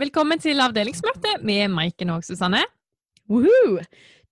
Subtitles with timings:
[0.00, 2.62] Velkommen til avdelingsmøte med Maiken og Susanne.
[3.28, 3.82] Woohoo!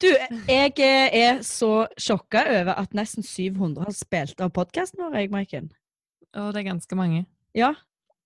[0.01, 0.07] Du,
[0.49, 0.73] jeg
[1.13, 5.67] er så sjokka over at nesten 700 har spilt av podkasten vår, jeg, Maiken.
[6.33, 7.27] Å, det er ganske mange.
[7.53, 7.75] Ja,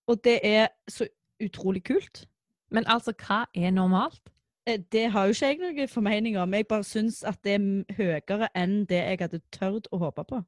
[0.06, 1.09] og det er så
[1.42, 2.28] utrolig kult.
[2.70, 4.22] Men altså, hva er normalt?
[4.68, 6.54] Eh, Det har jo ikke jeg noen formening om.
[6.54, 10.45] Jeg bare syns at det er høyere enn det jeg hadde tørt å håpe på.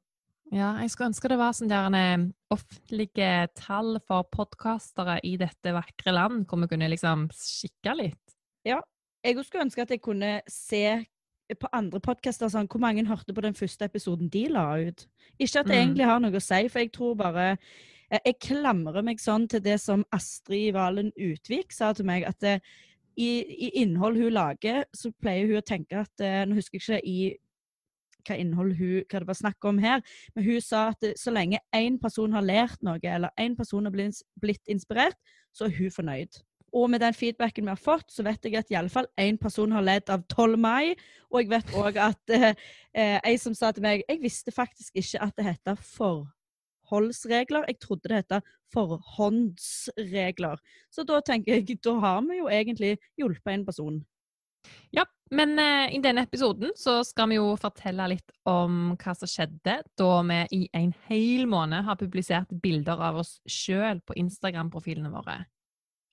[0.55, 2.21] Ja, jeg skulle ønske det var sånn der en eh,
[2.53, 8.37] offentlige tall for podkastere i dette vakre land, hvor vi kunne liksom kikke litt.
[9.25, 10.85] Jeg skulle ønske at jeg kunne se
[11.59, 15.05] på andre podkaster sånn, hvor mange hørte på den første episoden de la ut.
[15.37, 15.81] Ikke at det Mm.
[15.81, 17.57] egentlig har noe å si, for jeg tror bare
[18.09, 22.39] eh, Jeg klamrer meg sånn til det som Astrid Valen Utvik sa til meg, at
[22.39, 22.61] det,
[23.17, 27.01] i, i innhold hun lager, så pleier hun å tenke at eh, Nå husker jeg
[27.01, 27.37] ikke i
[28.25, 30.03] hva innhold hun, hva det var snakk om her,
[30.35, 33.95] men hun sa at så lenge én person har lært noe, eller én person har
[33.95, 35.17] blitt, inspirert,
[35.55, 36.41] så er hun fornøyd.
[36.75, 39.83] Og med den feedbacken vi har fått, så vet jeg at iallfall én person har
[39.85, 40.95] ledd av 12 mai.
[41.31, 42.51] Og jeg vet òg at eh,
[42.91, 47.69] eh, ei som sa til meg Jeg visste faktisk ikke at det heter forholdsregler.
[47.71, 48.41] Jeg trodde det heter
[48.75, 50.59] forhåndsregler.
[50.91, 54.03] Så da tenker jeg, da har vi jo egentlig hjulpet en person.
[54.91, 59.29] Ja, men eh, i denne episoden så skal vi jo fortelle litt om hva som
[59.29, 65.09] skjedde da vi i en hel måned har publisert bilder av oss sjøl på Instagram-profilene
[65.13, 65.39] våre.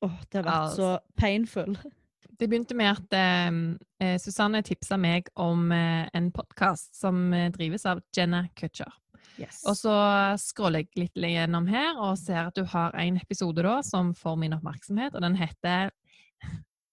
[0.02, 0.94] Åh, det har vært Altså.
[0.96, 1.76] så painful.
[2.40, 3.52] Det begynte med at eh,
[4.02, 8.90] eh, Susanne tipsa meg om eh, en podkast som eh, drives av Jenna Kutcher.
[9.36, 9.60] Yes.
[9.68, 9.92] Og så
[10.40, 14.36] scroller jeg litt gjennom her og ser at du har en episode da som får
[14.40, 15.92] min oppmerksomhet, og den heter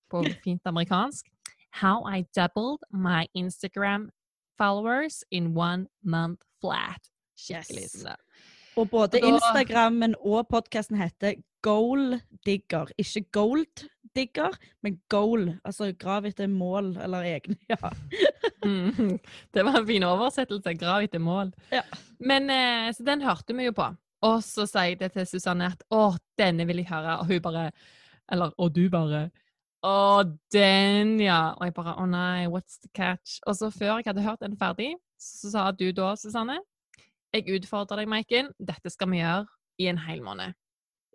[0.09, 1.27] på fint amerikansk
[1.71, 4.09] How I doubled my Instagram
[4.57, 7.01] followers in one month flat.
[7.37, 8.03] Skikkelig Yes.
[8.03, 8.15] sånn.
[8.77, 12.87] Og både Og da- Instagrammen og podkasten heter Goal Digger.
[12.97, 14.51] Ikke Gold Digger,
[14.83, 15.59] men goal.
[15.65, 17.55] Altså grav etter mål, eller egne.
[17.69, 17.75] Ja.
[18.65, 19.19] Mm.
[19.53, 20.73] Det var en fin oversettelse.
[20.79, 21.53] Grav etter mål.
[21.71, 21.81] Ja.
[22.19, 23.95] Men eh, Så den hørte vi jo på.
[24.21, 27.19] Og så sier jeg det til Susanne at å, denne vil jeg høre.
[27.19, 27.71] Og hun bare
[28.31, 29.29] Eller og du bare
[29.85, 31.53] Å, den, ja.
[31.55, 33.37] Og jeg bare å nei, what's the catch?
[33.47, 36.59] Og så før jeg hadde hørt den ferdig, så sa du da, Susanne
[37.35, 38.51] Jeg utfordrer deg, Maiken.
[38.59, 39.45] Dette skal vi gjøre
[39.79, 40.55] i en hel måned.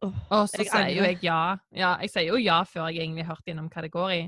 [0.05, 1.41] Åh, Og så jeg sier jo jeg ja.
[1.73, 1.95] ja.
[2.03, 4.23] Jeg sier jo ja før jeg egentlig har hørt gjennom hva det går i.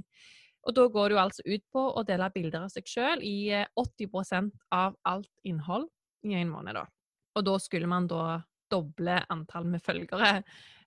[0.66, 3.36] Og da går det jo altså ut på å dele bilder av seg sjøl i
[3.54, 5.86] eh, 80% av alt innhold
[6.26, 6.86] i en måned, da.
[7.38, 8.40] Og da skulle man da
[8.72, 10.40] doble antall med følgere.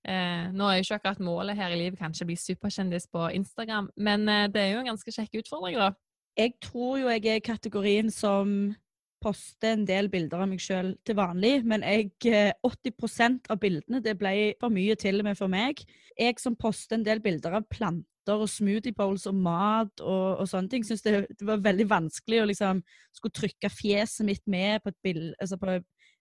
[0.07, 3.25] Eh, nå er jo ikke akkurat målet her i livet kanskje å bli superkjendis på
[3.35, 5.91] Instagram, men eh, det er jo en ganske kjekk utfordring, da.
[6.39, 8.71] Jeg tror jo jeg er i kategorien som
[9.19, 13.99] poster en del bilder av meg sjøl til vanlig, men jeg, eh, 80% av bildene
[14.03, 15.83] det ble for mye til og med for meg.
[16.15, 20.47] Jeg som poster en del bilder av planter og smoothie bowls og mat og, og
[20.47, 22.79] sånne ting, syns det, det var veldig vanskelig å liksom
[23.17, 25.75] skulle trykke fjeset mitt med på et bild, altså på,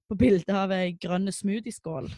[0.08, 2.10] på bilde av ei grønn smoothieskål.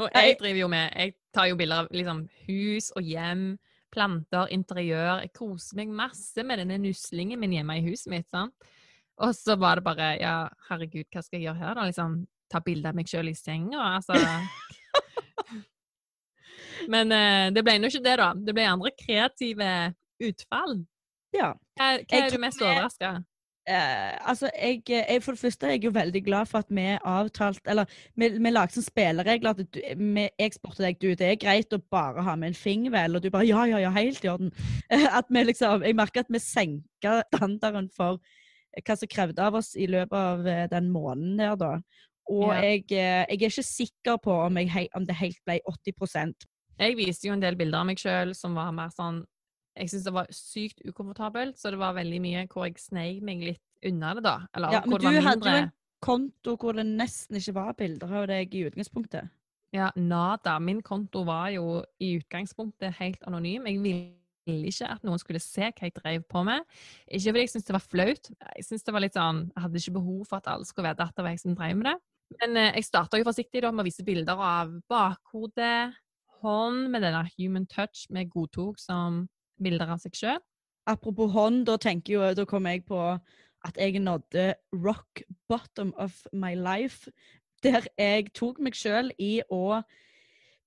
[0.00, 3.58] Og jeg driver jo med Jeg tar jo bilder av liksom hus og hjem,
[3.92, 5.20] planter, interiør.
[5.20, 8.28] Jeg koser meg masse med denne nuslingen min hjemme i huset mitt.
[8.30, 8.54] sant?
[9.20, 10.36] Og så var det bare Ja,
[10.70, 11.84] herregud, hva skal jeg gjøre her, da?
[11.90, 12.22] Liksom
[12.52, 13.80] ta bilde av meg sjøl i senga?
[13.96, 14.16] Altså
[16.92, 18.32] Men eh, det ble nå ikke det, da.
[18.34, 19.68] Det ble andre kreative
[20.22, 20.80] utfall.
[21.36, 21.52] Ja.
[21.78, 23.10] Hva, hva er du mest overraska?
[23.68, 26.82] Eh, altså, jeg, jeg, For det første er jeg jo veldig glad for at vi
[26.98, 27.84] avtalte Eller
[28.18, 31.76] vi, vi lagde sånn spilleregler at du, vi, jeg spurte deg du, det er greit
[31.76, 34.50] å bare ha med en fingervel, og du bare ja, ja, ja, helt i orden.
[35.18, 38.18] At vi liksom, Jeg merker at vi senka standarden for
[38.82, 41.72] hva som krevde av oss i løpet av eh, den måneden der, da.
[42.32, 42.60] Og Ja.
[42.64, 46.48] jeg, eh, jeg er ikke sikker på om, jeg, om det helt ble 80%
[46.80, 49.22] Jeg viste jo en del bilder av meg sjøl som var mer sånn
[49.78, 53.44] Jeg syntes det var sykt ukomfortabelt, så det var veldig mye hvor jeg sneik meg
[53.46, 54.34] litt unna det, da.
[54.56, 55.70] Eller Ja, hvor men det var du hadde jo en
[56.02, 59.30] konto hvor det nesten ikke var bilder av deg i utgangspunktet.
[59.72, 60.58] Ja, nada.
[60.60, 63.64] Min konto var jo i utgangspunktet helt anonym.
[63.70, 66.66] Jeg ville ikke at noen skulle se hva jeg drev på med.
[67.08, 68.32] Ikke fordi jeg syntes det var flaut.
[68.58, 71.06] Jeg synes det var litt sånn, jeg hadde ikke behov for at alle skulle vite
[71.06, 71.98] at det var jeg som drev med det.
[72.42, 75.72] Men eh, jeg starta jo forsiktig da med å vise bilder av bakhode,
[76.42, 79.22] hånd med denne human touch vi godtok som
[79.64, 80.40] bilder av seg sjøl.
[80.90, 83.00] Apropos hånd, da tenker jo, da kom jeg på
[83.62, 87.10] at jeg nådde rock bottom of my life.
[87.62, 89.82] Der jeg tok meg sjøl i å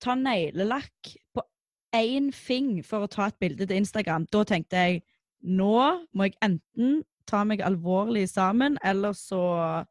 [0.00, 1.44] ta neglelakk på
[1.96, 4.26] én fing for å ta et bilde til Instagram.
[4.32, 5.02] Da tenkte jeg
[5.46, 5.76] nå
[6.16, 9.84] må jeg enten ta meg alvorlig sammen, eller så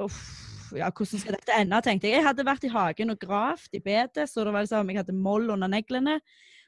[0.00, 2.16] Uff, ja, hvordan skal dette ende, tenkte jeg.
[2.16, 5.14] Jeg hadde vært i hagen og gravd i bedet, så det var liksom, jeg hadde
[5.14, 6.16] moll under neglene.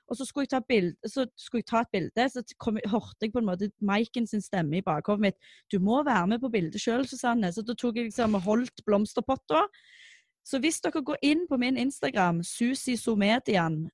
[0.08, 3.32] Og så skulle jeg ta, bild, skulle jeg ta et bilde, så kom, hørte jeg
[3.32, 5.38] på en måte Maiken sin stemme i bakhodet mitt.
[5.72, 9.64] 'Du må være med på bildet sjøl, Susanne.' Så da tok jeg liksom holdt blomsterpotta.
[10.44, 13.88] Så hvis dere går inn på min Instagram, Susi Somedian,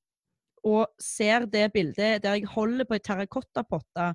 [0.67, 4.11] og ser det bildet der jeg holder på ei terrakottapotte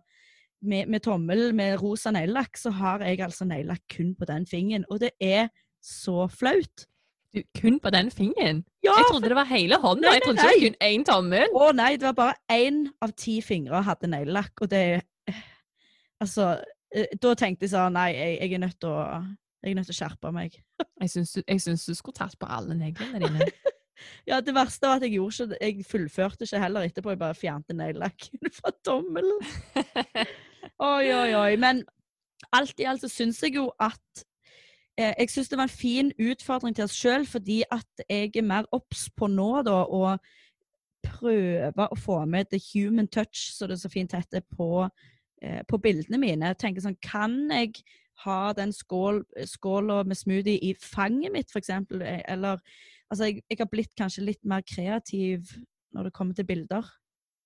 [0.61, 4.85] med, med tommel med rosa neglelakk, så har jeg altså neglelakk kun på den fingeren.
[4.89, 5.47] Og det er
[5.81, 6.85] så flaut.
[7.35, 8.61] Du, kun på den fingeren?
[8.85, 10.13] Ja, Jeg trodde det var hele hånda.
[10.15, 11.55] Jeg trodde ikke det var kun én tommel.
[11.55, 14.83] Å nei, det var bare én av ti fingre hadde neglelakk, og det
[15.27, 15.41] eh,
[16.23, 16.53] Altså,
[16.95, 19.01] eh, da tenkte jeg sånn Nei, jeg, jeg er nødt til å
[19.65, 20.55] jeg er nødt til å skjerpe meg.
[21.01, 23.47] Jeg syns du, jeg syns du skulle tatt på alle neglene dine.
[24.27, 25.57] Ja, Det verste var at jeg gjorde ikke.
[25.63, 27.13] Jeg fullførte ikke heller etterpå.
[27.13, 29.39] Jeg bare fjernte neglelakken fra tommelen.
[30.83, 31.55] Oi, oi, oi.
[31.57, 31.79] Men
[32.53, 34.25] alt i alt så syns jeg jo at
[34.97, 38.67] Jeg syns det var en fin utfordring til oss sjøl, fordi at jeg er mer
[38.71, 40.15] obs på nå, da, å
[41.05, 44.87] prøve å få med the human touch, som det så fint heter, på,
[45.41, 46.53] eh, på bildene mine.
[46.53, 47.83] Jeg tenker sånn, Kan jeg
[48.23, 49.25] ha den skål,
[50.07, 51.69] med smoothie i fanget mitt, f.eks.?
[52.27, 52.61] Eller
[53.11, 55.51] Altså, jeg, jeg har blitt kanskje litt mer kreativ
[55.93, 56.87] når det kommer til bilder.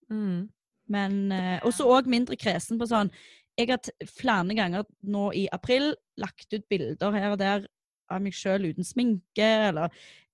[0.10, 0.48] Mm.
[0.90, 3.12] Men eh, også òg mindre kresen på sånn
[3.60, 7.66] Jeg har flere ganger nå i april lagt ut bilder her og der
[8.10, 9.92] av meg sjøl uten sminke, eller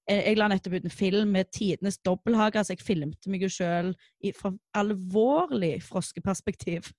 [0.08, 3.50] eh, jeg la nettopp ut en film med tidenes dobbelthage, så jeg filmte meg jo
[3.52, 3.90] sjøl
[4.38, 6.92] fra alvorlig froskeperspektiv.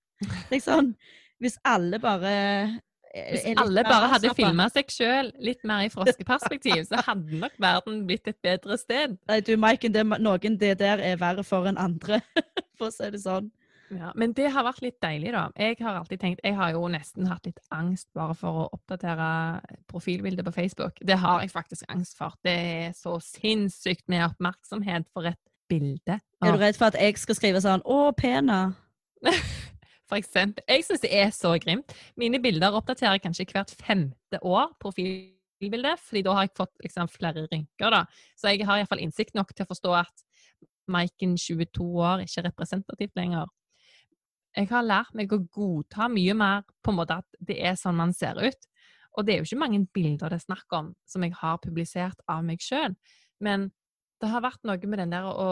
[0.51, 0.93] Er sånn,
[1.43, 2.75] hvis alle bare er-
[3.33, 8.03] Hvis alle bare hadde filma seg sjøl litt mer i froskeperspektiv, så hadde nok verden
[8.09, 9.17] blitt et bedre sted.
[9.29, 12.21] Nei, du Maiken, det, noen det der er verre for enn andre,
[12.77, 13.49] for å si det sånn.
[13.95, 15.45] Ja, men det har vært litt deilig, da.
[15.61, 19.29] Jeg har alltid tenkt, jeg har jo nesten hatt litt angst bare for å oppdatere
[19.91, 20.99] profilbildet på Facebook.
[21.07, 22.35] Det har jeg faktisk angst for.
[22.47, 25.41] Det er så sinnssykt med oppmerksomhet for et
[25.71, 26.19] bilde.
[26.43, 28.75] Er du redd for at jeg skal skrive sånn 'Å, pena'?
[30.07, 30.63] For eksempel.
[30.71, 31.91] Jeg syns det er så grimt.
[32.15, 37.09] Mine bilder oppdaterer jeg kanskje hvert femte år, profilbildet, fordi da har jeg fått liksom,
[37.11, 38.05] flere rynker, da.
[38.39, 40.23] Så jeg har iallfall innsikt nok til å forstå at
[40.87, 43.51] Maiken 22 år ikke er representativt lenger.
[44.57, 47.99] Jeg har lært meg å godta mye mer på en måte at det er sånn
[47.99, 48.69] man ser ut.
[49.17, 52.21] Og det er jo ikke mange bilder det er snakk om som jeg har publisert
[52.31, 52.97] av meg sjøl.
[53.45, 53.71] Men
[54.21, 55.51] det har vært noe med den der å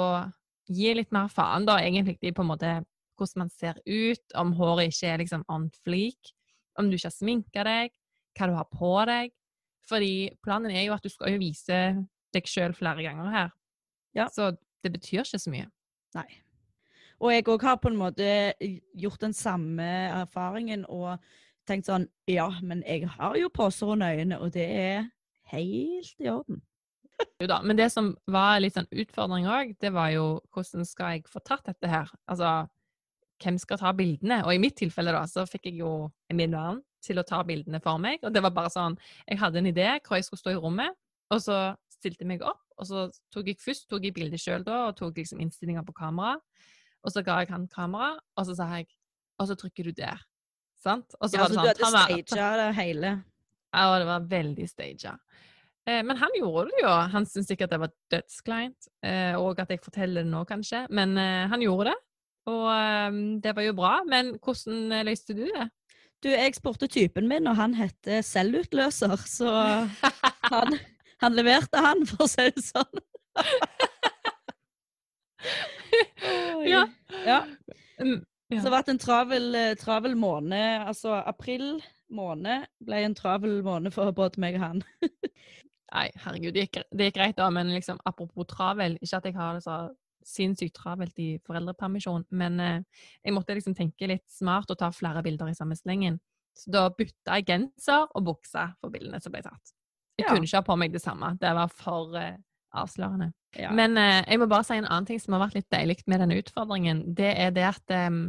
[0.72, 2.72] gi litt mer faen, da, egentlig, i på en måte
[3.18, 6.32] hvordan man ser ut, om håret ikke er liksom on fleak,
[6.80, 7.92] om du ikke har sminka deg,
[8.34, 9.34] hva du har på deg.
[9.84, 11.80] Fordi planen er jo at du skal jo vise
[12.34, 13.52] deg sjøl flere ganger her.
[14.16, 14.30] Ja.
[14.32, 14.54] Så
[14.84, 15.68] det betyr ikke så mye.
[16.16, 16.26] Nei.
[17.24, 18.28] Og jeg òg har på en måte
[19.00, 21.16] gjort den samme erfaringen og
[21.68, 25.06] tenkt sånn Ja, men jeg har jo poser under øynene, og det er
[25.54, 26.60] helt i orden.
[27.40, 31.16] Jo da, Men det som var litt sånn utfordring òg, det var jo hvordan skal
[31.16, 32.10] jeg få tatt dette her?
[32.28, 32.66] Altså,
[33.42, 34.42] hvem skal ta bildene?
[34.44, 35.94] Og i mitt tilfelle da, så fikk jeg jo
[36.34, 38.20] min venn til å ta bildene for meg.
[38.24, 38.98] Og det var bare sånn,
[39.28, 40.96] jeg hadde en idé hvor jeg skulle stå i rommet,
[41.32, 41.58] og så
[41.92, 44.98] stilte jeg meg opp, og så tok jeg først tok jeg bildet sjøl da, og
[44.98, 46.36] tok liksom innstillinger på kamera.
[47.04, 48.86] Og så ga jeg han kamera, og så sa jeg
[49.42, 50.18] Og så trykker du der.
[50.78, 51.14] Sant?
[51.20, 53.10] Og så Ja, var så sånn, du hadde staged det hele.
[53.74, 55.16] ja, det var veldig staga.
[55.88, 56.92] Eh, men han gjorde det jo.
[57.12, 60.84] Han syntes sikkert det var dødskleint, eh, og at jeg forteller det nå, kanskje.
[60.94, 61.96] Men eh, han gjorde det,
[62.52, 63.10] og eh,
[63.42, 63.94] det var jo bra.
[64.08, 65.66] Men hvordan eh, løste du det?
[66.24, 69.50] Du, jeg spurte typen min, og han heter selvutløser, så
[70.54, 70.78] han,
[71.20, 73.02] han leverte han, for å si det sånn.
[76.64, 76.86] Ja.
[77.26, 77.40] ja.
[78.00, 78.22] Mm.
[78.50, 80.84] Så det har vært en travel, eh, travel måned.
[80.88, 81.80] Altså april
[82.14, 84.82] måned ble en travel måned for både meg og han.
[85.94, 89.36] Nei, herregud, det gikk, det gikk greit da, men liksom, apropos travel, ikke at jeg
[89.36, 89.76] har det så
[90.26, 95.22] sinnssykt travelt i foreldrepermisjon, men eh, jeg måtte liksom tenke litt smart og ta flere
[95.22, 96.16] bilder i samme slengen.
[96.56, 99.74] Så da bytta jeg genser og bukse for bildene som ble tatt.
[100.18, 100.32] Jeg Ja.
[100.32, 101.32] kunne ikke ha på meg det samme.
[101.40, 102.36] Det var for eh,
[102.76, 103.30] avslørende.
[103.58, 103.70] Ja.
[103.74, 106.22] Men eh, jeg må bare si en annen ting som har vært litt deilig med
[106.22, 107.02] denne utfordringen.
[107.16, 108.20] Det er det at eh,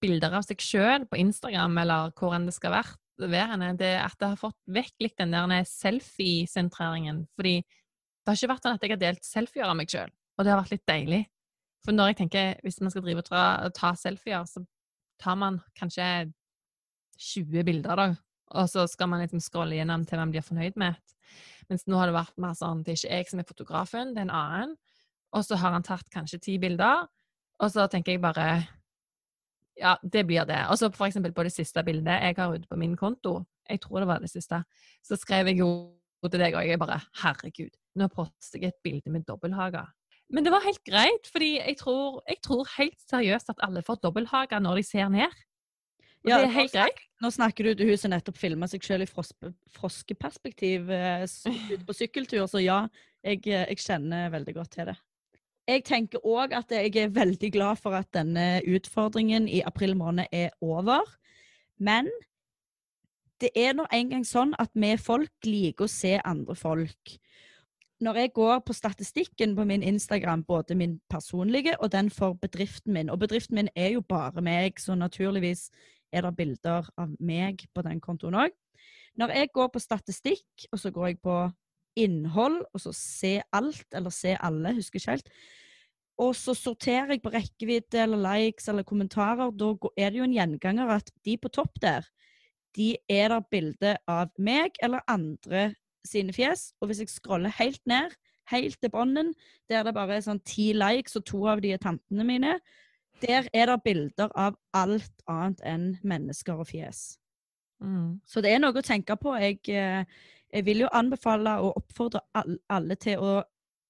[0.00, 4.16] bilder av seg sjøl på Instagram, eller hvor enn det skal være, være det at
[4.20, 7.26] det har fått vekk litt den der selfie-sentreringen.
[7.36, 10.44] Fordi det har ikke vært sånn at jeg har delt selfier av meg sjøl, og
[10.44, 11.22] det har vært litt deilig.
[11.84, 13.44] For når jeg tenker, hvis man skal drive og ta,
[13.76, 14.62] ta selfier, så
[15.20, 16.06] tar man kanskje
[17.20, 18.08] 20 bilder, da.
[18.50, 20.98] Og så skal man liksom scrolle gjennom til man blir fornøyd med.
[21.70, 24.24] Mens nå har det vært mer sånn, det er ikke jeg som er fotografen, det
[24.24, 24.76] er en annen.
[25.36, 27.06] Og så har han tatt kanskje ti bilder,
[27.60, 28.48] og så tenker jeg bare
[29.78, 30.58] ja, det blir det.
[30.72, 33.40] Og så for eksempel på det siste bildet jeg har ute på min konto,
[33.70, 34.62] jeg tror det var det siste,
[35.06, 35.70] så skrev jeg jo
[36.26, 39.86] til deg og jeg bare herregud, nå poster jeg et bilde med dobbelthage.
[40.30, 44.02] Men det var helt greit, fordi jeg tror, jeg tror helt seriøst at alle får
[44.04, 45.38] dobbelthage når de ser ned.
[46.28, 46.98] Ja, det er helt greit.
[47.20, 49.10] Nå snakker du til hun som nettopp filma seg selv i
[49.76, 51.24] froskeperspektiv eh,
[51.72, 52.82] ute på sykkeltur, så ja,
[53.24, 54.96] jeg, eh, jeg kjenner veldig godt til det.
[55.68, 60.32] Jeg tenker òg at jeg er veldig glad for at denne utfordringen i april måned
[60.32, 61.04] er over.
[61.78, 62.08] Men
[63.40, 67.14] det er nå engang sånn at vi folk liker å se andre folk.
[68.00, 72.96] Når jeg går på statistikken på min Instagram, både min personlige og den for bedriften
[72.96, 75.68] min, og bedriften min er jo bare meg, så naturligvis
[76.12, 78.54] er det bilder av meg på den kontoen òg.
[79.18, 81.38] Når jeg går på statistikk, og så går jeg på
[82.00, 85.32] innhold, og så se alt, eller se alle, husker ikke helt,
[86.20, 90.36] og så sorterer jeg på rekkevidde eller likes eller kommentarer, da er det jo en
[90.36, 92.06] gjenganger at de på topp der,
[92.76, 95.70] de er der bilde av meg eller andre
[96.06, 98.12] sine fjes, og hvis jeg scroller helt ned,
[98.50, 99.32] helt til bånden,
[99.70, 102.56] der det bare er sånn ti likes, og to av de er tantene mine,
[103.22, 107.20] der er det bilder av alt annet enn mennesker og fjes.
[107.80, 108.20] Mm.
[108.28, 109.34] Så det er noe å tenke på.
[109.40, 110.04] Jeg, eh,
[110.52, 112.22] jeg vil jo anbefale og oppfordre
[112.68, 113.32] alle til å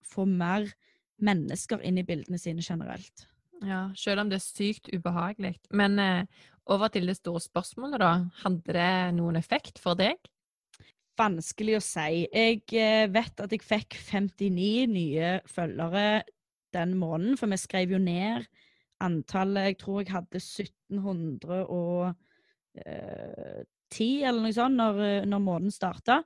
[0.06, 0.68] få mer
[1.20, 3.26] mennesker inn i bildene sine generelt.
[3.66, 5.58] Ja, selv om det er sykt ubehagelig.
[5.76, 6.24] Men eh,
[6.70, 8.12] over til det store spørsmålet, da.
[8.44, 10.20] Hadde det noen effekt for deg?
[11.20, 12.24] Vanskelig å si.
[12.30, 16.22] Jeg eh, vet at jeg fikk 59 nye følgere
[16.72, 18.46] den måneden, for vi skrev jo ned
[19.00, 22.14] antallet Jeg tror jeg hadde 1710
[22.86, 26.22] eh, eller noe sånt når, eh, når måneden starta.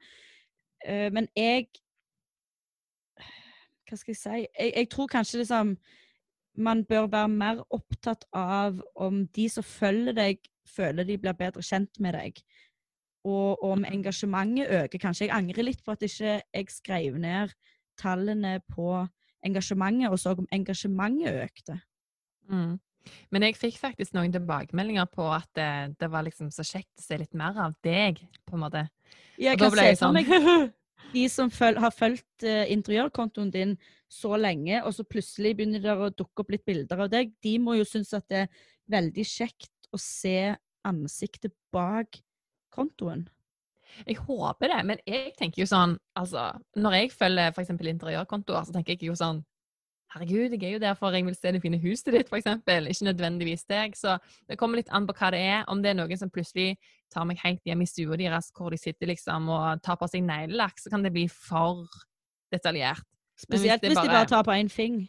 [0.85, 1.69] Eh, men jeg
[3.85, 4.47] Hva skal jeg si?
[4.59, 5.77] Jeg, jeg tror kanskje liksom
[6.57, 10.39] man bør være mer opptatt av om de som følger deg,
[10.77, 12.39] føler de blir bedre kjent med deg.
[13.27, 15.01] Og om engasjementet øker.
[15.03, 17.55] Kanskje jeg angrer litt på at ikke jeg skrev ned
[17.99, 19.07] tallene på
[19.45, 21.79] engasjementet, og så om engasjementet økte.
[22.51, 22.79] Mm.
[23.35, 27.05] Men jeg fikk faktisk noen tilbakemeldinger på at det, det var liksom så kjekt å
[27.05, 28.87] se litt mer av deg, på en måte.
[29.41, 30.33] Jeg Og kan se for sånn meg
[31.15, 33.77] de som føl har fulgt uh, interiørkontoen din
[34.11, 37.55] så lenge, og så plutselig begynner det å dukke opp litt bilder av deg, de
[37.63, 42.21] må jo synes at det er veldig kjekt å se ansiktet bak
[42.75, 43.25] kontoen.
[44.09, 47.69] Jeg håper det, men jeg tenker jo sånn altså, Når jeg følger f.eks.
[47.77, 49.45] interiørkontoer, så tenker jeg jo sånn
[50.15, 52.47] Herregud, jeg er jo der for jeg vil se det fine huset ditt, f.eks.
[52.63, 53.97] Ikke nødvendigvis deg.
[53.99, 54.15] Så
[54.49, 55.65] det kommer litt an på hva det er.
[55.73, 56.77] Om det er noen som plutselig
[57.13, 60.23] tar meg helt hjem i stua deres, hvor de sitter liksom og tar på seg
[60.27, 61.83] neglelakk, så kan det bli for
[62.55, 63.03] detaljert.
[63.35, 65.03] Spesielt hvis de bare- bare tar på én fing.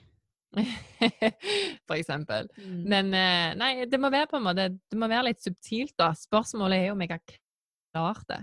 [1.88, 2.48] for eksempel.
[2.58, 2.84] Mm.
[2.90, 6.14] Men eh, nei, det må være på en måte Det må være litt subtilt, da.
[6.16, 7.24] Spørsmålet er jo om jeg har
[7.94, 8.42] klart det.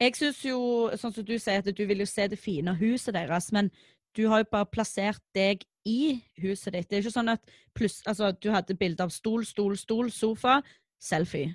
[0.00, 0.58] Jeg syns jo,
[0.96, 3.68] sånn som du sier, at du vil jo se det fine huset deres, men
[4.16, 6.88] du har jo bare plassert deg i huset ditt.
[6.90, 7.42] Det er ikke sånn at
[7.76, 10.58] pluss, altså, du hadde bilde av stol, stol, stol, sofa,
[11.00, 11.54] selfie.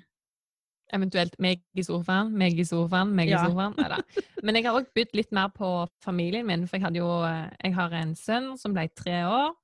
[0.94, 3.42] Eventuelt meg i sofaen, meg i sofaen, meg Ja.
[3.42, 3.74] i sofaen.
[3.78, 3.98] Neida.
[4.46, 5.68] Men jeg har òg bydd litt mer på
[6.04, 9.54] familien min, for jeg jo eh, Jeg har en sønn som ble tre år.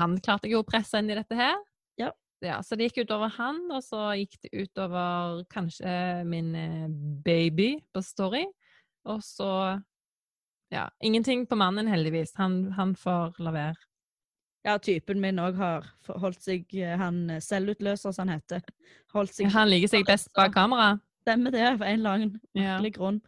[0.00, 1.54] Han klarte jeg jo å presse inn i dette her.
[1.98, 2.10] Ja.
[2.42, 6.88] Ja, så det gikk utover han, og så gikk det utover kanskje min eh,
[7.24, 8.44] baby på Story.
[9.06, 9.48] Og så
[10.74, 10.88] Ja.
[11.00, 12.34] Ingenting på mannen, heldigvis.
[12.40, 13.74] Han, han får la være.
[14.66, 15.84] Ja, typen min òg har
[16.18, 18.64] holdt seg eh, Han eh, selvutløser, som han heter.
[19.30, 20.96] Seg Han liker seg best bak kamera.
[21.22, 22.80] Stemmer det, for en eller annen Ja.
[22.90, 23.20] grunn.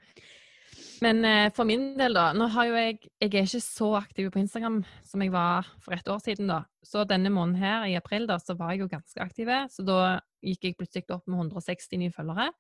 [1.03, 4.31] Men eh, for min del, da Nå har jo jeg Jeg er ikke så aktiv
[4.35, 6.65] på Instagram som jeg var for et år siden, da.
[6.83, 9.47] Så denne måneden her, i april, da, så var jeg jo ganske aktiv.
[9.71, 12.51] Så da gikk jeg plutselig opp med 160 nye følgere.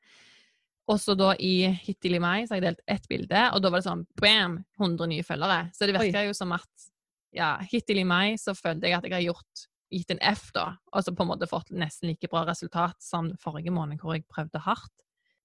[0.88, 3.71] Og så da i hittil i mai så har jeg delt ett bilde, og da
[3.73, 4.61] var det sånn bam!
[4.80, 5.66] 100 nye følgere.
[5.76, 6.12] Så det Oi.
[6.28, 6.88] jo som at
[7.37, 10.71] ja, hittil i mai så følte jeg at jeg har gjort gitt en F, da.
[10.92, 14.26] Og så på en måte fått nesten like bra resultat som forrige måned, hvor jeg
[14.30, 14.92] prøvde hardt.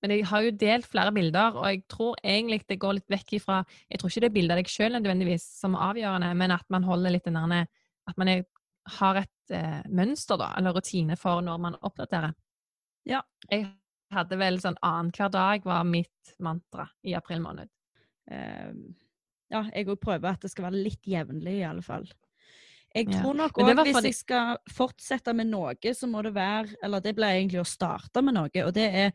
[0.04, 3.38] Men jeg har jo delt flere bilder, og jeg tror egentlig det går litt vekk
[3.38, 6.56] ifra Jeg tror ikke det er bildet av deg sjøl nødvendigvis som er avgjørende, men
[6.56, 7.70] at man holder litt den der
[8.12, 8.44] At man er,
[9.00, 12.36] har et eh, mønster, da, eller rutine for når man oppdaterer.
[13.08, 13.22] Ja.
[13.48, 13.70] Jeg
[14.16, 17.72] hadde vel sånn annenhver dag var mitt mantra i april måned.
[18.32, 18.74] Uh,
[19.54, 22.08] ja, jeg òg prøver at det skal være litt jevnlig, i alle fall.
[22.94, 23.24] Jeg Ja.
[23.24, 27.02] tror nok òg var hvis jeg skal fortsette med noe, så må det være Eller
[27.02, 29.12] det ble egentlig å starte med noe, og det er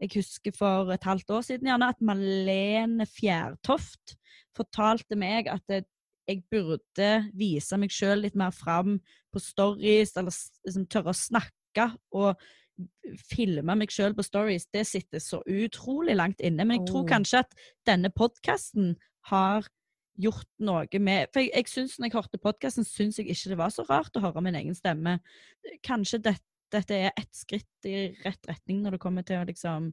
[0.00, 4.16] Jeg husker for et halvt år siden gjerne at Malene Fjærtoft
[4.56, 5.84] fortalte meg at det,
[6.26, 8.96] jeg burde vise meg sjøl litt mer fram
[9.32, 10.34] på stories, eller
[10.66, 11.86] liksom tørre å snakke
[12.18, 12.34] og
[13.30, 14.68] filme meg sjøl på stories.
[14.72, 16.64] Det sitter så utrolig langt inne.
[16.64, 17.56] Men jeg tror kanskje at
[17.88, 18.94] denne podkasten
[19.30, 19.68] har
[20.20, 23.60] gjort noe med For jeg, jeg synes, når jeg hørte podkasten, syns jeg ikke det
[23.60, 25.18] var så rart å høre min egen stemme.
[25.84, 29.92] Kanskje dette, dette er et skritt i rett retning når det kommer til å liksom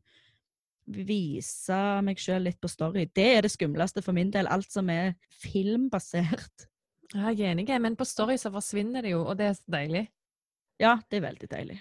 [0.90, 3.06] vise meg sjøl litt på story.
[3.14, 4.50] Det er det skumleste for min del.
[4.50, 6.68] Alt som er filmbasert.
[7.14, 10.04] Jeg er enig, men på story så forsvinner det jo, og det er så deilig.
[10.80, 11.80] Ja, det er veldig deilig.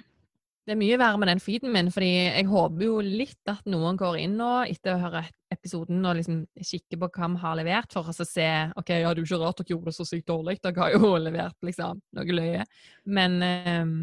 [0.69, 3.97] Det er mye verre med den feeden min, fordi jeg håper jo litt at noen
[3.97, 7.95] går inn nå etter å høre episoden og liksom kikker på hva vi har levert,
[7.97, 8.45] for å se
[8.77, 10.93] OK, ja, det er jo ikke rart dere gjorde det så sykt dårlig, dere har
[10.93, 12.69] jo levert liksom noe løye.
[13.09, 13.39] Men
[13.81, 13.97] um,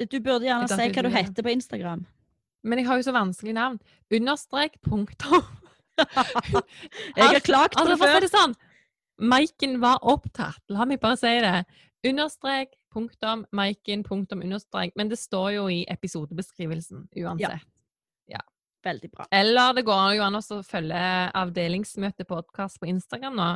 [0.00, 2.06] Du burde gjerne si hva du heter på Instagram.
[2.64, 3.76] Men jeg har jo så vanskelig navn.
[4.16, 5.44] Understrek, punktum.
[6.00, 8.20] jeg har klagt på altså, det før.
[8.24, 8.56] Det sånn,
[9.28, 11.66] Maiken var opptatt, la meg bare si det.
[12.08, 14.94] Understrek, punktum, Maiken, punktum, understrek.
[14.96, 17.64] Men det står jo i episodebeskrivelsen uansett.
[18.28, 18.38] Ja.
[18.38, 18.42] ja.
[18.84, 19.26] Veldig bra.
[19.30, 21.02] Eller det går jo an å følge
[21.38, 23.50] avdelingsmøtepodkast på Instagram nå.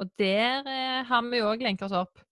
[0.00, 2.22] Og der eh, har vi jo òg lenka oss opp.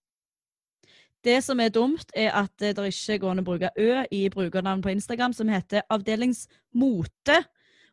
[1.20, 4.80] Det som er dumt, er at det ikke går an å bruke Ø i brukernavn
[4.80, 7.42] på Instagram, som heter Avdelingsmote.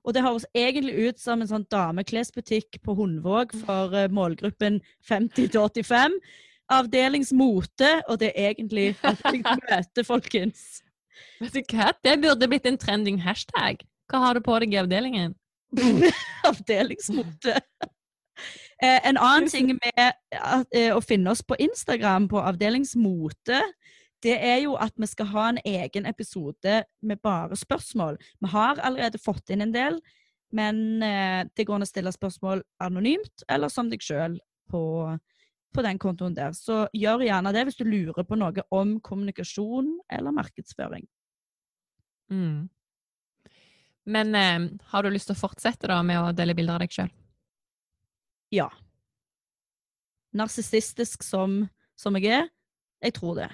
[0.07, 5.51] Og det høres egentlig ut som en sånn dameklesbutikk på Hundvåg for uh, målgruppen 50
[5.51, 6.15] til 85
[6.73, 10.81] avdelingsmote, og det er egentlig møte, folkens.
[11.41, 11.91] Vet du hva?
[12.03, 13.83] Det burde blitt en trending hashtag.
[14.11, 15.35] Hva har du på deg i avdelingen?
[16.49, 17.57] avdelingsmote.
[18.83, 20.01] Eh, en annen ting med
[20.71, 23.63] eh, å finne oss på Instagram på avdelingsmote,
[24.25, 28.17] det er jo at vi skal ha en egen episode med bare spørsmål.
[28.41, 29.99] Vi har allerede fått inn en del,
[30.53, 34.39] men eh, det går an å stille spørsmål anonymt eller som deg sjøl
[34.71, 34.81] på
[35.77, 36.55] på den kontoen der.
[36.57, 41.05] Så gjør gjerne det hvis du lurer på noe om kommunikasjon eller markedsføring.
[42.33, 42.67] Mm.
[44.07, 46.95] Men eh, har du lyst til å fortsette da med å dele bilder av deg
[46.95, 47.13] sjøl?
[48.55, 48.67] Ja.
[50.37, 51.65] Narsissistisk som,
[51.99, 52.51] som jeg er?
[53.03, 53.49] Jeg tror det.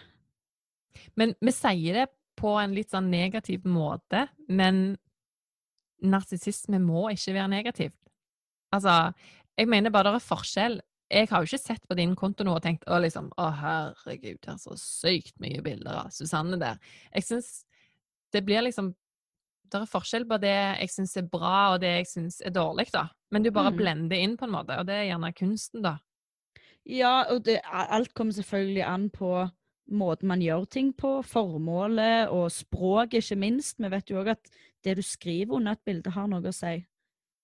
[1.20, 2.08] Men vi sier det
[2.40, 4.96] på en litt sånn negativ måte, men
[6.04, 7.98] narsissisme må ikke være negativt.
[8.74, 9.14] Altså,
[9.58, 10.80] jeg mener bare det er forskjell
[11.14, 14.40] jeg har jo ikke sett på din konto nå og tenkt å, liksom, å herregud,
[14.42, 16.82] det er så sykt mye bilder av Susanne der.
[17.14, 17.54] Jeg syns
[18.34, 18.94] det blir liksom
[19.74, 22.92] Det er forskjell på det jeg syns er bra, og det jeg syns er dårlig,
[22.94, 23.08] da.
[23.34, 23.78] Men du bare mm.
[23.80, 25.96] blender inn på en måte, og det er gjerne kunsten, da.
[26.86, 29.32] Ja, og det, alt kommer selvfølgelig an på
[29.98, 33.80] måten man gjør ting på, formålet og språket, ikke minst.
[33.82, 34.54] Vi vet jo òg at
[34.86, 36.76] det du skriver under et bilde, har noe å si.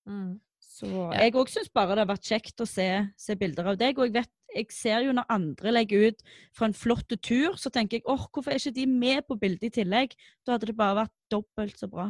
[0.09, 0.37] Mm.
[0.79, 1.07] Så ja.
[1.25, 2.87] jeg òg syns bare det har vært kjekt å se,
[3.19, 3.99] se, bilder av deg.
[3.99, 6.23] Og jeg vet, jeg ser jo når andre legger ut
[6.55, 9.69] fra en flott tur, så tenker jeg åh, hvorfor er ikke de med på bildet
[9.69, 10.15] i tillegg?
[10.47, 12.09] Da hadde det bare vært dobbelt så bra.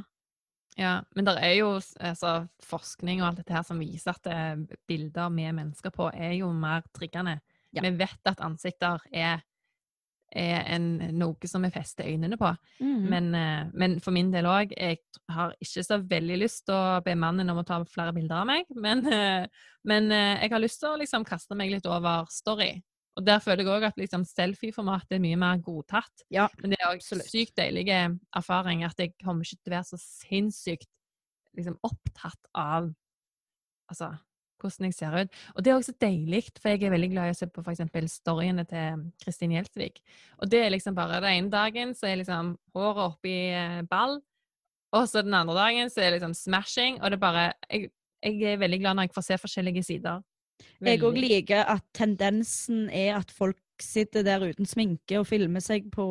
[0.80, 4.62] Ja, men det er jo altså, forskning og alt dette her som viser at eh,
[4.88, 7.40] bilder med mennesker på er jo mer triggende.
[7.76, 7.84] Ja.
[7.84, 9.44] Vi vet at ansikter er
[10.32, 10.88] er en,
[11.18, 12.52] noe som vi fester øynene på.
[12.82, 13.06] Mm.
[13.12, 15.02] Men, uh, men, for min del òg, jeg
[15.34, 18.50] har ikke så veldig lyst til å be mannen om å ta flere bilder av
[18.50, 22.30] meg, men, uh, men uh, jeg har lyst til å liksom kaste meg litt over
[22.34, 22.76] story.
[23.20, 26.24] Og der føler jeg òg at liksom, selfie-formatet er mye mer godtatt.
[26.32, 29.90] Ja, men det er òg sykt deilig erfaring at jeg kommer ikke til å være
[29.90, 30.88] så sinnssykt
[31.58, 32.88] liksom, opptatt av
[33.92, 34.14] altså,
[34.62, 35.38] hvordan jeg ser ut.
[35.56, 37.84] Og det er også deilig, for jeg er veldig glad i å se på f.eks.
[38.14, 40.02] storyene til Kristin Gjelsvik.
[40.40, 44.20] Og det er liksom bare Den ene dagen så er liksom håret oppi eh, ball,
[44.96, 47.92] og så den andre dagen så er det liksom smashing, og det er bare jeg,
[48.26, 50.22] jeg er veldig glad når jeg får se forskjellige sider.
[50.80, 50.92] Veldig.
[50.92, 55.88] Jeg òg liker at tendensen er at folk sitter der uten sminke og filmer seg
[55.94, 56.06] på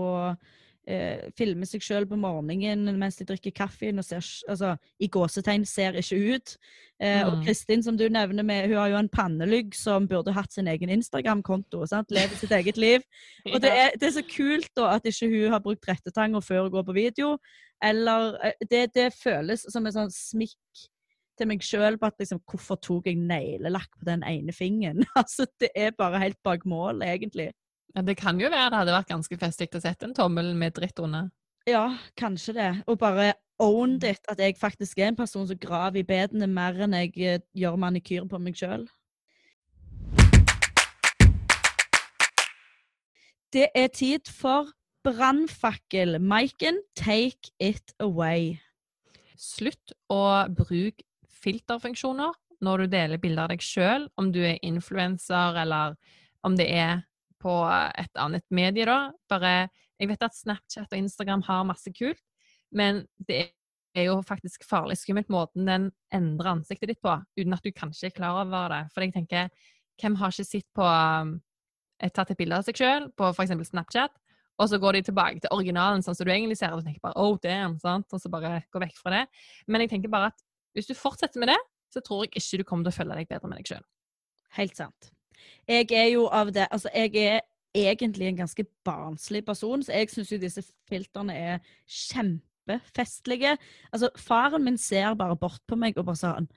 [0.89, 5.67] eh, filmer seg sjøl på morgenen mens de drikker kaffe og ser, altså, i gåsetegn
[5.69, 6.55] ser ikke ut.
[6.99, 7.29] Eh, mm.
[7.29, 10.71] Og Kristin, som du nevner, med, hun har jo en pannelygg som burde hatt sin
[10.71, 11.85] egen Instagram-konto.
[12.11, 13.05] Lever sitt eget liv.
[13.53, 16.67] Og det er, det er, så kult da at ikke hun har brukt rettetanga før
[16.67, 17.35] hun går på video.
[17.85, 20.89] Eller eh, det, det føles som en sånn smikk
[21.39, 25.05] til meg sjøl på at liksom, hvorfor tok jeg neglelakk på den ene fingeren?
[25.21, 27.53] altså, det er bare helt bak mål, egentlig.
[27.99, 30.77] Ja, Det kan jo være det hadde vært ganske festlig å sette en tommel med
[30.77, 31.33] dritt under.
[31.67, 32.67] Ja, kanskje det.
[32.87, 34.05] Og bare own mm.
[34.07, 37.43] it, at jeg faktisk er en person som graver i bedene mer enn jeg uh,
[37.59, 38.85] gjør manikyr på meg sjøl.
[43.51, 44.71] Det er tid for
[45.03, 46.21] brannfakkel.
[46.23, 48.61] Maiken, take it away.
[49.35, 51.03] Slutt å bruke
[51.43, 55.99] filterfunksjoner når du deler bilder av deg sjøl, om du er influenser eller
[56.47, 57.08] om det er
[57.43, 59.13] på et annet medie, da.
[59.31, 62.23] Bare Jeg vet at Snapchat og Instagram har masse kult,
[62.71, 63.49] men det
[63.99, 68.07] er jo faktisk farlig skummelt måten den endrer ansiktet ditt på, uten at du kanskje
[68.07, 68.85] er klar over det.
[68.95, 69.51] For jeg tenker
[69.99, 71.35] hvem har ikke sett på um,
[71.99, 73.57] et, tatt et bilde av seg sjøl på f.eks.
[73.73, 74.15] Snapchat,
[74.59, 77.19] og så går de tilbake til originalen sånn som du egentlig ser, og tenker bare
[77.19, 78.07] oh damn, sant?
[78.13, 79.25] og så bare går vekk fra det.
[79.67, 80.47] Men jeg tenker bare at
[80.77, 81.59] hvis du fortsetter med det,
[81.95, 83.87] så tror jeg ikke du kommer til å følge deg bedre med deg sjøl.
[84.59, 85.13] Helt sant.
[85.69, 87.41] Jeg er jo av det Altså, jeg er
[87.75, 93.57] egentlig en ganske barnslig person, så jeg syns jo disse filtrene er kjempefestlige.
[93.93, 96.49] Altså, faren min ser bare bort på meg og bare sånn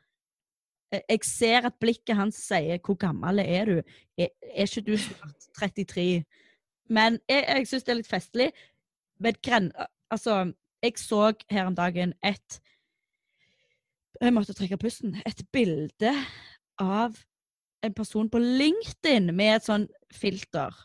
[0.92, 3.84] Jeg ser at blikket hans sier 'Hvor gammel er du?'
[4.18, 6.26] Er, er ikke du snart 33?
[6.90, 8.52] Men jeg, jeg syns det er litt festlig.
[9.20, 9.72] Men gren...
[10.12, 10.52] Altså,
[10.84, 12.62] jeg så her om dagen et
[14.22, 15.16] Jeg måtte trekke pusten.
[15.26, 16.12] Et bilde
[16.78, 17.16] av
[17.82, 20.76] en person på LinkedIn med et sånn filter.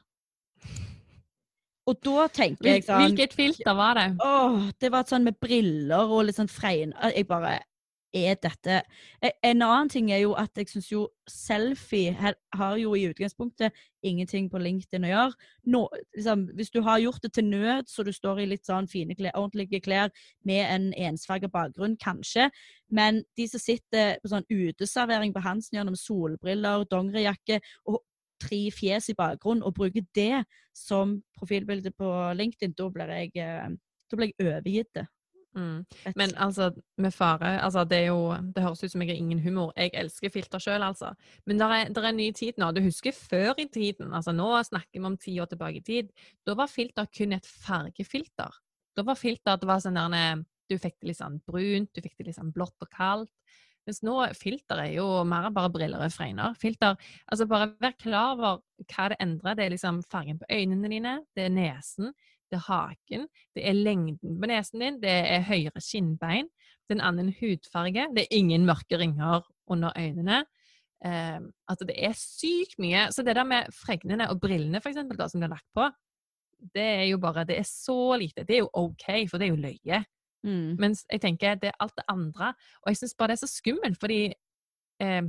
[1.86, 4.06] Og da tenker jeg sånn Hvilket filter var det?
[4.24, 6.94] Åh, det var et sånn med briller og litt sånn frein...
[7.12, 7.60] Jeg bare
[8.14, 8.82] Er dette
[9.44, 13.74] En annen ting er jo at jeg syns jo selfie har jo i utgangspunktet
[14.06, 15.48] ingenting på LinkedIn å gjøre.
[15.74, 15.82] Nå,
[16.14, 19.16] liksom, hvis du har gjort det til nød, så du står i litt sånn fine,
[19.18, 20.12] klær, ordentlige klær
[20.46, 22.48] med en ensfarga bakgrunn, kanskje.
[22.88, 27.58] Men de som sitter på sånn uteservering på Hansen gjennom solbriller, dongerijakke
[27.90, 28.04] og
[28.42, 30.44] tre fjes i bakgrunnen og bruker det
[30.76, 33.68] som profilbilde på LinkedIn, da blir jeg, eh,
[34.10, 35.06] da blir jeg overgitt.
[35.56, 35.84] Mm.
[36.16, 39.40] Men altså, med fare altså, det, er jo, det høres ut som jeg har ingen
[39.40, 39.72] humor.
[39.76, 41.14] Jeg elsker filter sjøl, altså.
[41.48, 42.70] Men det er, er, ny tid nå.
[42.76, 46.12] Du husker før i tiden, altså nå snakker vi om ti år tilbake i tid,
[46.46, 48.60] da var filter kun et fargefilter.
[48.96, 52.16] Da var filter det var sånn der Du fikk det litt sånn brunt, du fikk
[52.18, 53.32] det litt sånn blått og kaldt.
[53.86, 56.56] Mens nå filter er jo mer enn bare briller og fregner.
[56.58, 56.96] Filter,
[57.30, 58.56] altså Bare vær klar over
[58.90, 59.54] hva det endrer.
[59.54, 62.10] Det er liksom fargen på øynene dine, det er nesen,
[62.50, 66.48] det er haken, det er lengden på nesen din, det er høyere skinnbein,
[66.86, 70.44] det er en annen hudfarge, det er ingen mørke ringer under øynene.
[71.04, 73.08] Eh, altså det er sykt mye.
[73.12, 75.88] Så det der med fregnene og brillene, for eksempel, da, som er lagt på,
[76.74, 78.44] det er jo bare Det er så lite.
[78.44, 80.04] Det er jo OK, for det er jo løye.
[80.46, 80.76] Mm.
[80.78, 82.54] Mens jeg tenker det er alt det andre.
[82.82, 84.20] Og jeg syns bare det er så skummelt, fordi
[85.02, 85.22] eh,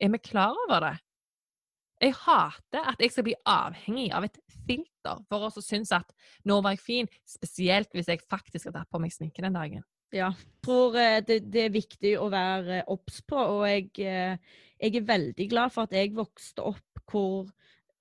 [0.00, 0.96] er vi klar over det?
[2.04, 4.36] Jeg hater at jeg skal bli avhengig av et
[4.66, 6.10] filter for å synes at
[6.48, 9.84] nå var jeg fin, spesielt hvis jeg faktisk har tatt på meg sminke den dagen.
[10.14, 14.36] Ja, jeg tror eh, det, det er viktig å være obs på, og jeg, eh,
[14.78, 17.48] jeg, er veldig glad for at jeg vokste opp hvor,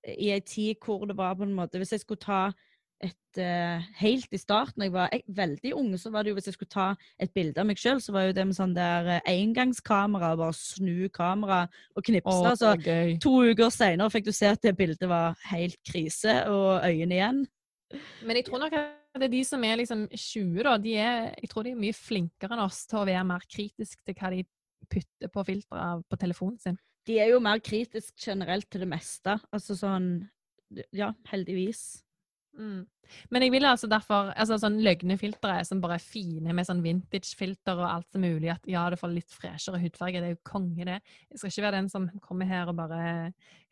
[0.04, 2.42] i ei tid hvor det var på en måte Hvis jeg skulle ta
[3.04, 6.38] et uh, Helt i starten, da jeg var jeg, veldig ung, så var det jo
[6.38, 6.88] hvis jeg skulle ta
[7.22, 10.56] et bilde av meg sjøl, så var jo det med sånn der uh, engangskamera, bare
[10.58, 11.63] snu kamera
[11.98, 12.36] og knipse.
[12.36, 13.18] Oh, så okay.
[13.24, 17.44] to uker seinere fikk du se at det bildet var helt krise, og øynene igjen.
[18.26, 21.28] Men jeg tror nok at det er de som er liksom 20, da, de er,
[21.44, 24.32] jeg tror de er mye flinkere enn oss til å være mer kritisk til hva
[24.34, 24.42] de
[24.89, 26.80] putter på filteret på telefonen sin.
[27.08, 29.38] De er jo mer kritisk generelt til det meste.
[29.54, 30.16] Altså sånn
[30.96, 32.02] Ja, heldigvis.
[32.60, 32.84] Mm.
[33.34, 37.80] Men jeg vil altså derfor altså sånn løgnefiltre som bare er fine, med sånn vintage-filter
[37.80, 40.22] og alt som mulig, at ja, det får litt freshere hudfarge.
[40.22, 41.00] Det er jo konge, det.
[41.32, 43.04] Jeg skal ikke være den som kommer her og bare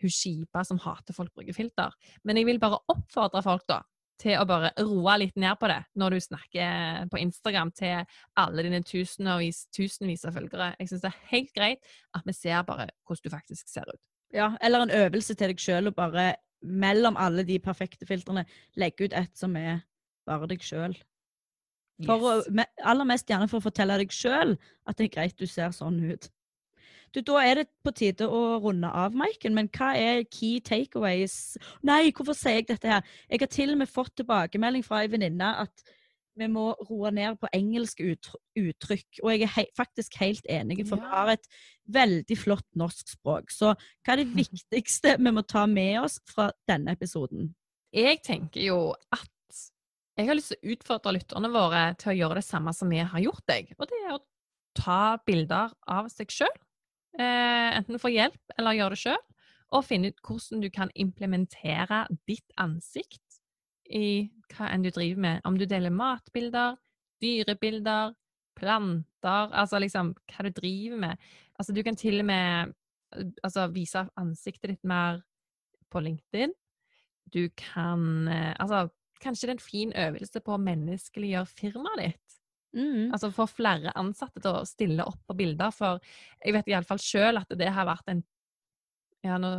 [0.01, 1.95] hun skipa som hater folk bruker filter.
[2.27, 3.81] Men jeg vil bare oppfordre folk, da,
[4.21, 8.05] til å bare roe litt ned på det når du snakker på Instagram til
[8.41, 10.73] alle dine tusenvis, tusenvis av følgere.
[10.79, 14.01] Jeg syns det er helt greit at vi ser bare hvordan du faktisk ser ut.
[14.31, 18.45] Ja, eller en øvelse til deg sjøl å bare mellom alle de perfekte filtrene,
[18.79, 19.81] legge ut et som er
[20.27, 20.97] bare deg sjøl.
[22.01, 22.47] Yes.
[22.81, 24.55] aller mest gjerne for å fortelle deg sjøl
[24.89, 26.31] at det er greit du ser sånn ut.
[27.13, 31.57] Du, Da er det på tide å runde av, Maiken, men hva er key takeaways?
[31.83, 33.03] Nei, hvorfor sier jeg dette her?
[33.29, 35.83] Jeg har til og med fått tilbakemelding fra ei venninne at
[36.41, 39.21] vi må roe ned på engelske uttrykk.
[39.23, 41.03] Og jeg er he faktisk helt enig, for ja.
[41.03, 41.51] vi har et
[41.91, 43.53] veldig flott norsk språk.
[43.53, 47.51] Så hva er det viktigste vi må ta med oss fra denne episoden?
[47.91, 49.27] Jeg tenker jo at
[50.19, 52.99] jeg har lyst til å utfordre lytterne våre til å gjøre det samme som vi
[52.99, 53.71] har gjort deg.
[53.79, 54.23] Og det er å
[54.77, 56.51] ta bilder av seg sjøl.
[57.19, 59.21] Eh, enten få hjelp eller gjøre det sjøl.
[59.71, 63.39] Og finne ut hvordan du kan implementere ditt ansikt
[63.87, 65.41] i hva enn du driver med.
[65.47, 66.77] Om du deler matbilder,
[67.21, 68.15] dyrebilder,
[68.57, 71.27] planter Altså liksom hva du driver med.
[71.59, 72.73] Altså du kan til og med
[73.43, 75.21] altså, vise ansiktet ditt mer
[75.91, 76.53] på LinkedIn.
[77.31, 78.89] Du kan eh, Altså
[79.21, 82.37] kanskje det er en fin øvelse på å menneskeliggjøre firmaet ditt.
[82.73, 83.11] Mm.
[83.11, 85.99] Altså få flere ansatte til å stille opp på bilder, for
[86.39, 88.23] jeg vet iallfall sjøl at det har vært en
[89.21, 89.51] ja, nå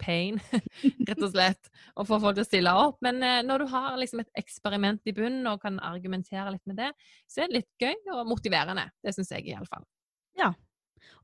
[0.00, 0.40] pain,
[1.08, 2.98] rett og slett, å få folk til å stille opp.
[3.04, 6.80] Men eh, når du har liksom et eksperiment i bunnen og kan argumentere litt med
[6.80, 6.90] det,
[7.30, 8.88] så er det litt gøy og motiverende.
[9.04, 9.86] Det syns jeg iallfall.
[10.38, 10.52] Ja.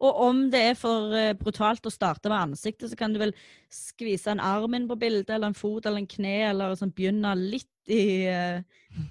[0.03, 3.33] Og om det er for eh, brutalt å starte med ansiktet, så kan du vel
[3.73, 7.33] skvise en arm inn på bildet, eller en fot eller en kne, eller sånn, begynne,
[7.39, 8.61] litt i, eh,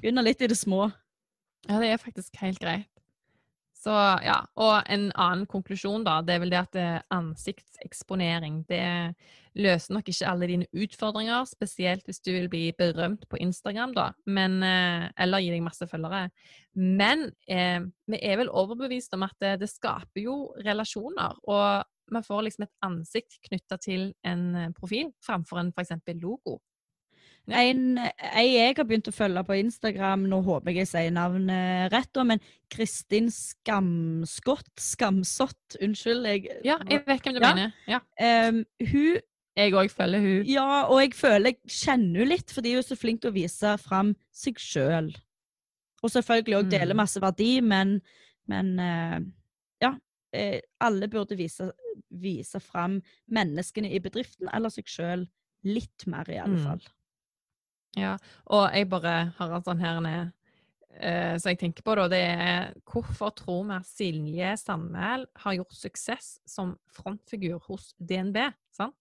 [0.01, 0.89] begynne litt i det små.
[1.65, 2.89] Ja, det er faktisk helt greit.
[3.85, 3.93] Så
[4.25, 8.85] ja, Og en annen konklusjon, da, det er vel det at eh, ansiktseksponering det
[9.55, 14.07] løser nok ikke alle dine utfordringer, spesielt hvis du vil bli berømt på Instagram, da,
[14.25, 16.25] men, eh, eller gi deg masse følgere.
[16.75, 22.25] Men eh, vi er vel overbevist om at det, det skaper jo relasjoner, og man
[22.25, 25.93] får liksom et ansikt knytta til en eh, profil framfor en f.eks.
[26.21, 26.57] logo.
[27.45, 27.61] Ja.
[27.61, 27.99] En,
[28.41, 32.41] jeg har begynt å følge på Instagram, nå håper jeg jeg sier navnet rett, men
[32.73, 36.25] Kristin Skamskott Skamsott, unnskyld.
[36.31, 37.51] Jeg, ja, jeg vet hvem du ja.
[37.53, 37.77] mener.
[37.89, 38.01] Ja.
[38.49, 39.21] Um, hun
[39.55, 40.49] Jeg òg følger hun.
[40.49, 43.37] Ja, og jeg føler jeg kjenner hun litt, fordi hun er så flink til å
[43.37, 45.13] vise fram seg sjøl.
[46.03, 46.99] Og selvfølgelig òg dele mm.
[46.99, 47.99] masse verdi, men,
[48.51, 49.21] men uh,
[49.85, 49.95] ja.
[50.35, 51.69] Eh, alle burde vise,
[52.09, 52.97] vise fram
[53.31, 55.29] menneskene i bedriften, eller seg sjøl
[55.63, 56.65] litt mer, i alle mm.
[57.95, 58.15] Ja,
[58.51, 60.33] og jeg bare har en sånn her ned
[60.99, 65.57] eh, Så jeg tenker på, da, det er hvorfor tror vi at Silje Sandmæl har
[65.59, 68.41] gjort suksess som frontfigur hos DNB?
[68.75, 68.97] Sant?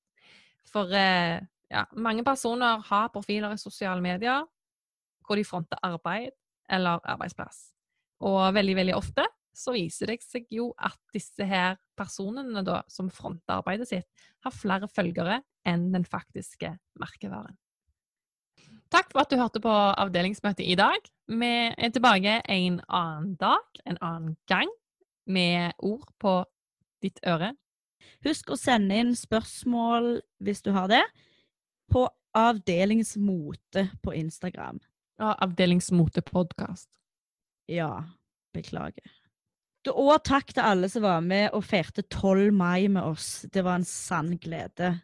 [0.70, 4.46] For eh, ja, mange personer har profiler i sosiale medier
[5.24, 6.34] hvor de fronter arbeid
[6.70, 7.72] eller arbeidsplass.
[8.24, 13.10] Og veldig, veldig ofte så viser det seg jo at disse her personene da, som
[13.12, 14.08] fronter arbeidet sitt,
[14.44, 17.54] har flere følgere enn den faktiske merkevaren.
[18.94, 21.00] Takk for at du hørte på avdelingsmøtet i dag.
[21.26, 24.70] Vi er tilbake en annen dag, en annen gang,
[25.26, 26.34] med ord på
[27.02, 27.56] ditt øre.
[28.22, 31.02] Husk å sende inn spørsmål hvis du har det,
[31.90, 32.06] på
[32.38, 34.78] Avdelingsmote på Instagram.
[35.18, 36.88] Ja, Avdelingsmote-podkast.
[37.70, 38.04] Ja.
[38.54, 39.10] Beklager.
[39.90, 42.52] Og takk til alle som var med og feirte 12.
[42.54, 43.44] mai med oss.
[43.50, 44.94] Det var en sann glede.